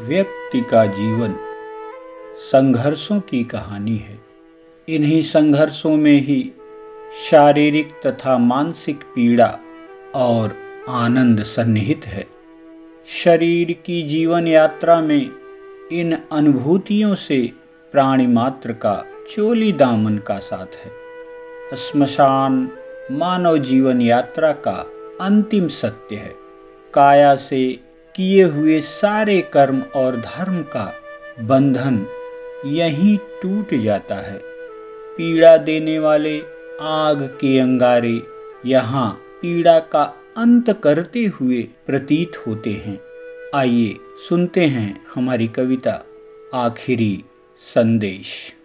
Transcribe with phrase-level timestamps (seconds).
[0.00, 1.36] व्यक्ति का जीवन
[2.38, 4.18] संघर्षों की कहानी है।
[4.88, 6.52] इन्हीं संघर्षों में ही
[7.30, 9.58] शारीरिक तथा मानसिक पीड़ा
[10.14, 10.56] और
[10.88, 12.26] आनंद सन्निहित है।
[13.06, 15.30] शरीर की जीवन यात्रा में
[15.92, 17.52] इन अनुभूतियों से
[17.92, 20.92] प्राणी मात्र का चोली दामन का साथ है।
[21.76, 22.70] श्मशान
[23.10, 24.86] मानव जीवन यात्रा का
[25.20, 26.34] अंतिम सत्य है।
[26.94, 27.87] काया से
[28.18, 30.94] किए हुए सारे कर्म और धर्म का
[31.40, 32.06] बंधन
[32.66, 34.38] यहीं टूट जाता है।
[35.16, 36.40] पीड़ा देने वाले
[36.80, 38.22] आग के अंगारे
[38.66, 39.10] यहाँ
[39.42, 40.02] पीड़ा का
[40.36, 42.98] अंत करते हुए प्रतीत होते हैं।
[43.54, 43.94] आइए
[44.28, 46.04] सुनते हैं हमारी कविता,
[46.54, 47.24] आखिरी
[47.58, 48.56] संदेश।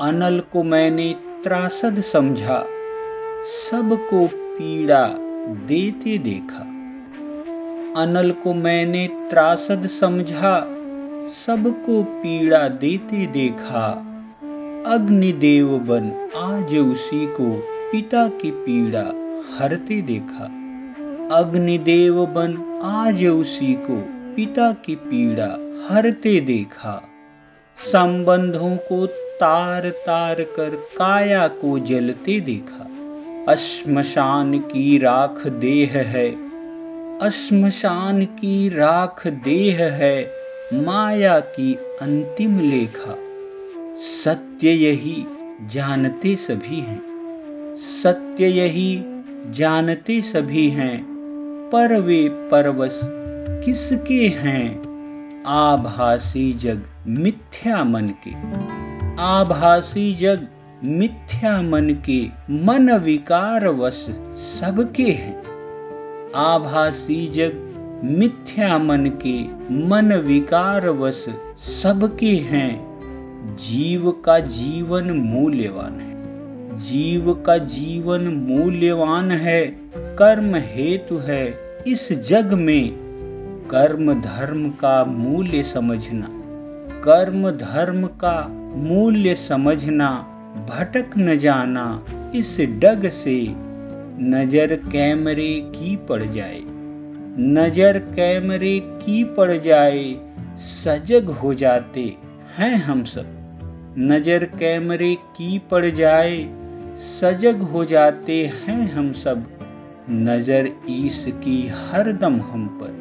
[0.00, 2.64] अनल को मैंने त्रासद समझा
[3.44, 5.06] सबको पीड़ा
[5.66, 6.62] देते देखा।
[8.02, 10.60] अनल को मैंने त्रासद समझा,
[11.28, 13.92] सबको पीड़ा देते देखा।
[14.86, 17.58] अग्निदेव बन आज उसी को
[17.92, 19.04] पिता की पीड़ा
[19.58, 20.44] हरते देखा।
[21.36, 24.00] अग्निदेव बन आज उसी को
[24.36, 25.56] पिता की पीड़ा
[25.90, 27.08] हरते देखा।
[27.78, 29.06] संबंधों को
[29.40, 32.88] तार तार कर काया को जलते देखा।
[33.48, 36.30] अश्मशान की राख देह है।
[37.18, 40.30] अश्मशान की राख देह है,
[40.74, 43.18] माया की अंतिम लेखा।
[43.96, 45.26] सत्य यही
[45.66, 47.02] जानते सभी हैं।
[47.76, 49.02] सत्य यही
[49.50, 51.04] जानते सभी हैं।
[51.72, 53.00] पर वे परवश
[53.64, 54.82] किसके हैं?
[55.46, 58.30] आभासी जग मिथ्या मन के।
[59.22, 60.46] आभासी जग
[60.84, 65.42] मिथ्या मन के मन विकार वश सबके हैं।
[66.36, 67.52] आभासी जग
[68.04, 69.42] मिथ्या मन के
[69.86, 71.26] मन विकार वश
[71.58, 72.92] सबके हैं।
[73.56, 76.12] जीव का जीवन मूल्यवान है।
[76.76, 81.54] जीव का जीवन मूल्यवान है, कर्म हेतु है।
[81.86, 82.90] इस जग में
[83.70, 86.28] कर्म धर्म का मूल्य समझना,
[87.04, 91.84] कर्म धर्म का मूल्य समझना भटक न जाना
[92.34, 93.54] इस डग से।
[94.20, 96.60] नज़र कैमरे की पड़ जाए।
[97.38, 100.04] नज़र कैमरे की पड़ जाए,
[100.58, 102.04] सजग हो जाते
[102.58, 106.36] हैं हम सब। नज़र कैमरे की पड़ जाए,
[106.96, 109.46] सजग हो जाते हैं हम सब।
[110.10, 113.00] नज़र ईश की हरदम हम पर।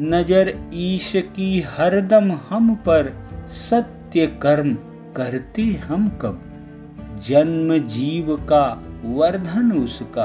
[0.00, 3.12] नज़र ईश की हरदम हम पर।
[3.48, 4.74] सत्य कर्म
[5.16, 6.42] करते हम कब?
[7.28, 10.24] जन्म जीव का वर्धन उसका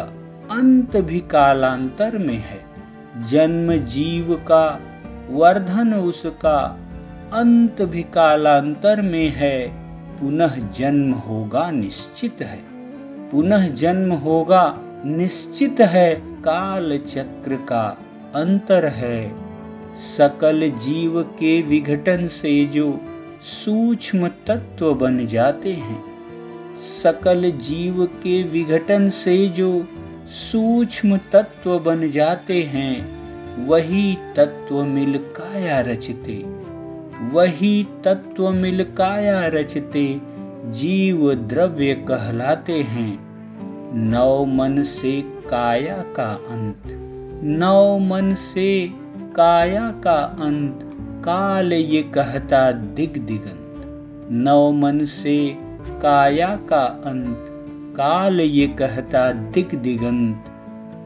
[0.52, 2.66] अंत भी कालांतर में है।
[3.26, 4.80] जन्म जीव का
[5.30, 6.80] वर्धन उसका
[7.34, 9.68] अंत भी कालांतर में है।
[10.20, 12.60] पुनः जन्म होगा निश्चित है।
[13.32, 17.98] पुनः जन्म होगा निश्चित है। काल चक्र का
[18.36, 19.36] अंतर है।
[19.96, 23.02] सकल जीव के विघटन से जो
[23.42, 26.17] सूक्ष्म तत्व बन जाते हैं
[26.78, 29.88] सकल जीव के विघटन से जो
[30.28, 33.18] सूक्ष्म तत्व बन जाते हैं,
[33.66, 36.44] वही तत्व मिल काया रचते।
[37.32, 40.22] वही तत्व मिल काया रचते,
[40.66, 43.28] जीव द्रव्य कहलाते हैं।
[43.96, 46.84] नौ मन से काया का अंत।
[47.44, 48.90] नौ मन से
[49.36, 50.80] काया का अंत,
[51.26, 53.68] काल ये कहता दिग दिगंत
[54.32, 55.67] नौ मन से
[56.02, 57.46] काया का अंत,
[57.98, 60.46] काल ये कहता दिग दिगंत।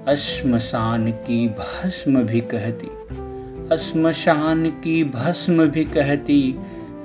[0.07, 2.89] अश्मशान की भस्म भी कहती
[3.77, 6.55] श्मशान की भस्म भी कहती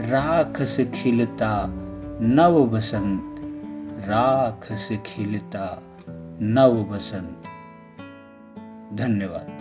[0.00, 1.66] राख से खिलता
[2.22, 3.36] नव बसंत
[4.08, 5.82] राख से खिलता
[6.42, 7.42] नव बसंत
[8.98, 9.55] धन्यवाद।